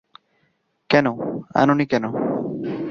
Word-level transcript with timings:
কেন, 0.89 1.07
আনোনি 1.55 1.85
কেন? 1.85 2.05